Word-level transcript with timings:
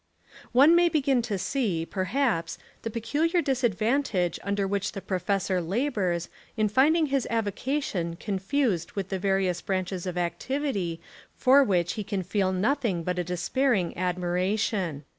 One 0.51 0.75
may 0.75 0.89
begin 0.89 1.21
to 1.21 1.37
see, 1.37 1.85
perhaps, 1.85 2.57
the 2.81 2.89
peculiar 2.89 3.39
disadvantage 3.39 4.39
under 4.43 4.65
which 4.67 4.93
the 4.93 4.99
professor 4.99 5.61
la 5.61 5.91
bours 5.91 6.27
in 6.57 6.69
finding 6.69 7.05
his 7.13 7.27
avocation 7.29 8.15
confused 8.15 8.93
with 8.93 9.09
the 9.09 9.19
various 9.19 9.61
branches 9.61 10.07
of 10.07 10.17
activity 10.17 10.99
for 11.35 11.63
which 11.63 11.93
he 11.93 12.03
can 12.03 12.23
feel 12.23 12.51
nothing 12.51 13.03
but 13.03 13.19
a 13.19 13.23
despairing 13.23 13.95
admiration. 13.95 15.05